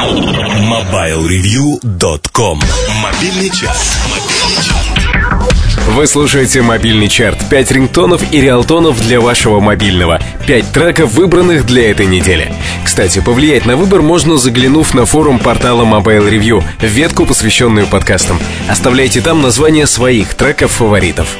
MobileReview.com 0.00 2.58
Мобильный 3.02 3.50
час. 3.50 3.98
Вы 5.88 6.06
слушаете 6.06 6.62
мобильный 6.62 7.08
чарт. 7.08 7.38
Пять 7.50 7.70
рингтонов 7.70 8.22
и 8.32 8.40
реалтонов 8.40 8.98
для 9.06 9.20
вашего 9.20 9.60
мобильного. 9.60 10.18
Пять 10.46 10.72
треков, 10.72 11.12
выбранных 11.12 11.66
для 11.66 11.90
этой 11.90 12.06
недели. 12.06 12.50
Кстати, 12.82 13.20
повлиять 13.20 13.66
на 13.66 13.76
выбор 13.76 14.00
можно, 14.00 14.38
заглянув 14.38 14.94
на 14.94 15.04
форум 15.04 15.38
портала 15.38 15.84
Mobile 15.84 16.30
Review, 16.30 16.64
ветку, 16.80 17.26
посвященную 17.26 17.86
подкастам. 17.86 18.40
Оставляйте 18.70 19.20
там 19.20 19.42
названия 19.42 19.86
своих 19.86 20.32
треков-фаворитов. 20.32 21.36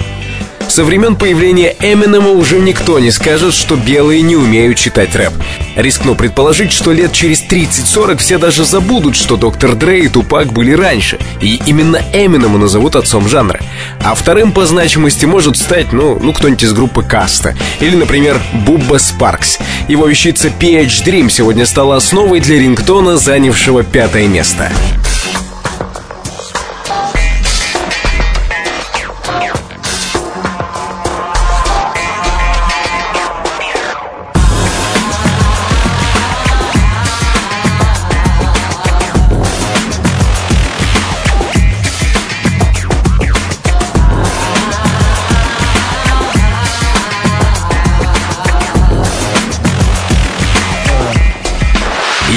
Со 0.71 0.85
времен 0.85 1.17
появления 1.17 1.75
Эминема 1.81 2.31
уже 2.31 2.61
никто 2.61 3.01
не 3.01 3.11
скажет, 3.11 3.55
что 3.55 3.75
белые 3.75 4.23
не 4.23 4.37
умеют 4.37 4.79
читать 4.79 5.17
рэп. 5.17 5.33
Рискну 5.75 6.15
предположить, 6.15 6.71
что 6.71 6.93
лет 6.93 7.13
через 7.13 7.43
30-40 7.43 8.19
все 8.19 8.39
даже 8.39 8.65
забудут, 8.65 9.17
что 9.17 9.37
Доктор 9.37 9.75
Дрей 9.75 10.03
и 10.03 10.09
Тупак 10.09 10.53
были 10.53 10.71
раньше, 10.71 11.19
и 11.41 11.61
именно 11.67 12.01
Эминема 12.13 12.57
назовут 12.57 12.95
отцом 12.95 13.29
жанра. 13.29 13.59
А 14.01 14.15
вторым 14.15 14.53
по 14.53 14.65
значимости 14.65 15.27
может 15.27 15.57
стать, 15.57 15.93
ну, 15.93 16.21
ну 16.21 16.33
кто-нибудь 16.33 16.63
из 16.63 16.73
группы 16.73 17.03
Каста. 17.03 17.57
Или, 17.81 17.97
например, 17.97 18.41
Бубба 18.65 18.99
Спаркс. 18.99 19.59
Его 19.89 20.07
вещица 20.07 20.51
PH 20.51 21.05
Dream 21.05 21.31
сегодня 21.31 21.67
стала 21.67 21.97
основой 21.97 22.39
для 22.39 22.61
рингтона, 22.61 23.17
занявшего 23.17 23.83
пятое 23.83 24.29
место. 24.29 24.71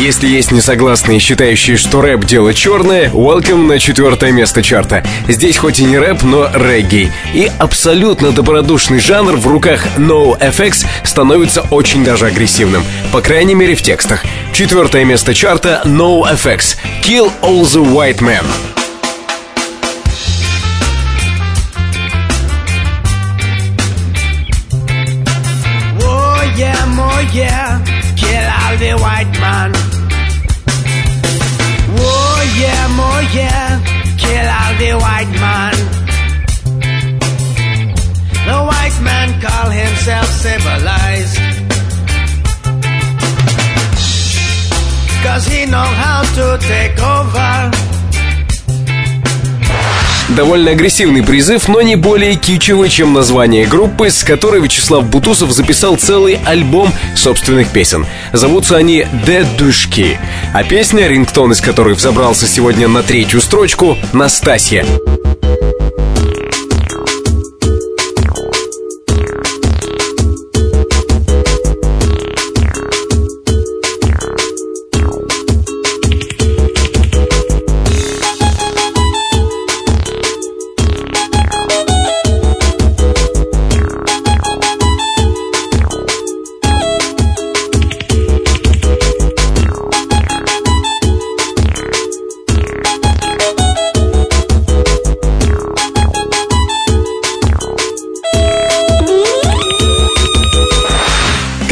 Если 0.03 0.27
есть 0.27 0.51
несогласные, 0.51 1.17
считающие, 1.19 1.77
что 1.77 2.01
рэп— 2.01 2.25
дело 2.25 2.53
черное, 2.53 3.07
welcome 3.07 3.67
на 3.67 3.79
четвертое 3.79 4.33
место 4.33 4.61
чарта. 4.61 5.01
Здесь 5.29 5.55
хоть 5.55 5.79
и 5.79 5.85
не 5.85 5.97
рэп, 5.97 6.23
но 6.23 6.49
регги. 6.53 7.09
И 7.33 7.49
абсолютно 7.57 8.33
добродушный 8.33 8.99
жанр 8.99 9.37
в 9.37 9.47
руках 9.47 9.87
NoFX 9.97 10.85
становится 11.05 11.61
очень 11.61 12.03
даже 12.03 12.25
агрессивным. 12.25 12.83
По 13.13 13.21
крайней 13.21 13.55
мере 13.55 13.75
в 13.75 13.81
текстах. 13.81 14.25
Четвертое 14.51 15.05
место 15.05 15.33
чарта 15.33 15.81
NoFX. 15.85 16.75
Kill 17.01 17.31
All 17.41 17.61
the 17.61 17.81
White 17.81 18.19
Men. 18.19 18.43
Yeah, 27.33 27.83
kill 28.15 28.47
all 28.61 28.77
the 28.77 29.01
white 29.01 29.39
man. 29.41 29.82
Yeah, 33.33 33.79
kill 34.17 34.47
all 34.59 34.73
the 34.77 34.93
white 35.05 35.33
man. 35.43 35.75
The 38.47 38.57
white 38.69 38.99
man 39.01 39.41
call 39.41 39.69
himself 39.69 40.27
civilized. 40.27 41.37
Cause 45.23 45.45
he 45.47 45.65
know 45.65 45.89
how 46.03 46.21
to 46.35 46.57
take 46.61 46.99
over. 46.99 47.72
Довольно 50.29 50.71
агрессивный 50.71 51.21
призыв, 51.21 51.67
но 51.67 51.81
не 51.81 51.95
более 51.95 52.35
кичевый, 52.35 52.89
чем 52.89 53.13
название 53.13 53.65
группы, 53.67 54.09
с 54.09 54.23
которой 54.23 54.61
Вячеслав 54.61 55.05
Бутусов 55.05 55.51
записал 55.51 55.97
целый 55.97 56.39
альбом 56.45 56.91
собственных 57.15 57.69
песен. 57.69 58.05
Зовутся 58.31 58.77
они 58.77 59.05
«Дедушки», 59.25 60.17
а 60.53 60.63
песня, 60.63 61.07
рингтон 61.07 61.51
из 61.51 61.61
которой 61.61 61.93
взобрался 61.93 62.47
сегодня 62.47 62.87
на 62.87 63.03
третью 63.03 63.41
строчку, 63.41 63.97
«Настасья». 64.13 64.85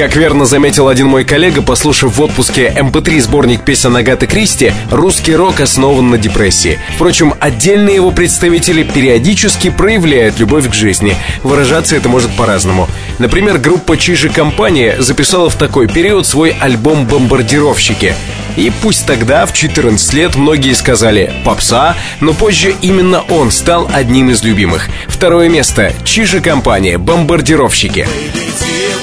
Как 0.02 0.16
верно 0.16 0.46
заметил 0.46 0.88
один 0.88 1.06
мой 1.06 1.24
коллега, 1.24 1.62
послушав 1.62 2.18
в 2.18 2.22
отпуске 2.24 2.74
MP3 2.76 3.22
сборник 3.22 3.64
песен 3.64 3.96
Агаты 3.96 4.26
Кристи, 4.26 4.74
русский 4.90 5.36
рок 5.36 5.60
основан 5.60 6.10
на 6.10 6.18
депрессии. 6.18 6.80
Впрочем, 6.96 7.36
отдельные 7.40 7.98
его 7.98 8.10
представители 8.10 8.82
периодически 8.82 9.70
проявляют 9.70 10.40
любовь 10.40 10.68
к 10.68 10.74
жизни. 10.74 11.16
Выражаться 11.44 11.96
это 11.96 12.10
может 12.10 12.32
по-разному. 12.32 12.88
Например, 13.20 13.60
группа 13.60 13.96
Чижи 13.96 14.30
Компания 14.30 14.96
записала 14.98 15.52
в 15.52 15.56
такой 15.56 15.88
период 15.88 16.26
свой 16.26 16.56
альбом 16.60 17.06
«Бомбардировщики». 17.06 18.16
И 18.56 18.72
пусть 18.82 19.06
тогда, 19.06 19.46
в 19.46 19.54
14 19.54 20.14
лет, 20.16 20.36
многие 20.36 20.74
сказали 20.74 21.32
«попса», 21.46 21.96
но 22.22 22.34
позже 22.34 22.74
именно 22.82 23.22
он 23.30 23.52
стал 23.52 23.88
одним 23.94 24.32
из 24.32 24.42
любимых. 24.44 24.90
Второе 25.06 25.48
место– 25.48 25.94
Чижи 26.06 26.42
Компания 26.42 26.98
«Бомбардировщики». 26.98 28.08
Летим, 28.34 29.01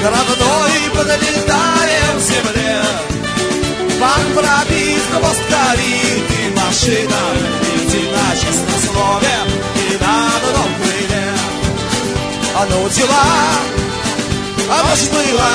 Гробной 0.00 0.80
подлетаем 0.94 2.16
к 2.16 2.22
земле. 2.22 2.80
Банк 4.00 4.32
пробит, 4.32 5.02
хвост 5.12 5.42
горит, 5.50 6.24
и 6.38 6.58
машина 6.58 7.20
летит 7.60 8.10
на 8.10 8.78
слове 8.80 9.36
И 9.76 10.02
на 10.02 10.26
одном 10.36 10.70
крыле. 10.80 11.28
А 12.56 12.66
ну 12.70 12.88
дела, 12.88 13.26
а 14.70 14.84
может 14.88 15.10
было, 15.12 15.52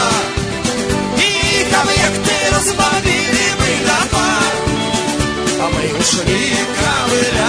И 1.17 1.65
объекты 1.73 2.35
разбомбили 2.55 3.47
мы 3.59 3.71
дома, 3.87 4.29
А 5.59 5.69
мы 5.73 5.99
ушли, 5.99 6.53
ковыляя 6.77 7.44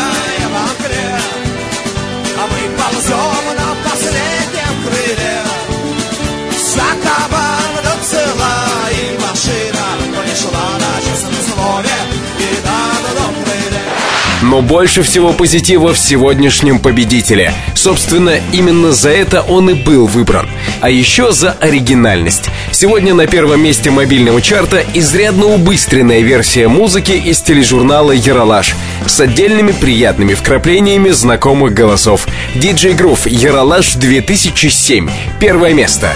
Но 14.47 14.63
больше 14.63 15.03
всего 15.03 15.33
позитива 15.33 15.93
в 15.93 15.99
сегодняшнем 15.99 16.79
победителе. 16.79 17.53
Собственно, 17.75 18.39
именно 18.53 18.93
за 18.93 19.11
это 19.11 19.43
он 19.43 19.71
и 19.71 19.75
был 19.75 20.07
выбран. 20.07 20.49
А 20.81 20.89
еще 20.89 21.33
за 21.33 21.51
оригинальность. 21.51 22.45
Сегодня 22.71 23.13
на 23.13 23.27
первом 23.27 23.61
месте 23.61 23.91
мобильного 23.91 24.41
чарта 24.41 24.85
изрядно 24.95 25.47
убыстренная 25.47 26.21
версия 26.21 26.69
музыки 26.69 27.11
из 27.11 27.41
тележурнала 27.41 28.13
«Яралаш» 28.13 28.77
с 29.07 29.19
отдельными 29.19 29.73
приятными 29.73 30.35
вкраплениями 30.35 31.11
знакомых 31.11 31.75
голосов. 31.75 32.29
Диджей 32.55 32.95
Грув 32.95 33.27
«Яралаш 33.27 33.97
2007». 33.97 35.11
Первое 35.41 35.75
место. 35.75 36.13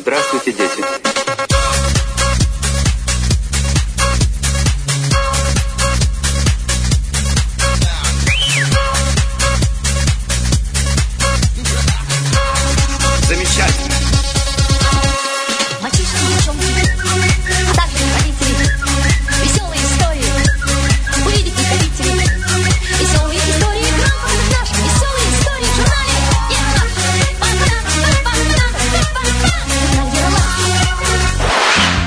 Здравствуйте, 0.00 0.52
дети. 0.52 1.03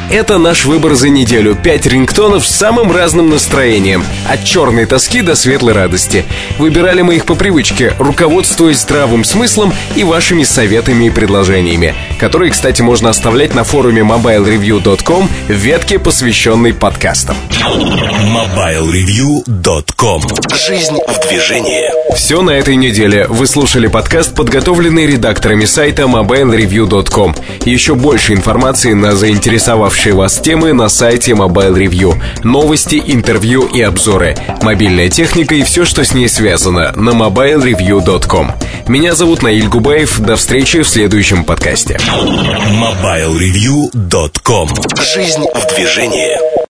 Это 0.10 0.38
наш 0.38 0.64
выбор 0.64 0.96
за 0.96 1.10
неделю. 1.10 1.54
Пять 1.54 1.86
рингтонов 1.86 2.48
с 2.48 2.56
самым 2.56 2.94
разным 2.94 3.30
настроением. 3.30 4.06
От 4.26 4.46
черной 4.46 4.86
тоски 4.86 5.22
до 5.22 5.36
светлой 5.36 5.74
радости. 5.74 6.24
Выбирали 6.58 7.02
мы 7.02 7.18
их 7.18 7.26
по 7.26 7.36
привычке, 7.36 7.94
руководствуясь 8.00 8.80
здравым 8.80 9.26
смыслом 9.26 9.74
и 9.98 10.06
вашими 10.06 10.44
советами 10.44 11.04
и 11.06 11.10
предложениями, 11.10 11.94
которые, 12.20 12.52
кстати, 12.52 12.82
можно 12.82 13.10
оставлять 13.10 13.54
на 13.54 13.66
форуме 13.66 14.04
mobilereview.com 14.04 15.30
в 15.50 15.52
ветке, 15.52 16.00
посвященной 16.00 16.74
подкастам. 16.74 17.36
mobilereview.com 17.52 20.22
Жизнь 20.56 21.00
в 21.06 21.20
движении. 21.28 21.84
Все 22.16 22.42
на 22.42 22.52
этой 22.52 22.78
неделе. 22.78 23.26
Вы 23.28 23.46
слушали 23.46 23.88
подкаст, 23.88 24.34
подготовленный 24.34 25.06
редакторами 25.06 25.66
сайта 25.66 26.04
mobilereview.com. 26.04 27.36
Еще 27.66 27.96
больше 27.96 28.32
информации 28.34 28.94
на 28.94 29.12
заинтересовавшие 29.98 30.14
вас 30.14 30.40
темы 30.40 30.74
на 30.74 30.90
сайте 30.90 31.32
Mobile 31.32 31.74
Review. 31.74 32.14
Новости, 32.44 33.02
интервью 33.06 33.66
и 33.66 33.82
обзоры. 33.82 34.36
Мобильная 34.62 35.10
техника 35.10 35.56
и 35.56 35.64
все, 35.64 35.86
что 35.86 36.06
с 36.06 36.14
ней 36.14 36.30
связано 36.30 36.92
на 36.96 37.10
mobilereview.com. 37.12 38.52
Меня 38.88 39.16
зовут 39.16 39.42
Наиль 39.42 39.68
Губаев. 39.68 40.20
До 40.20 40.36
встречи 40.36 40.84
в 40.84 40.88
следующем 40.88 41.44
подкасте. 41.44 41.98
mobilereview.com 41.98 44.70
Жизнь 45.02 45.46
в 45.54 45.76
движении. 45.76 46.67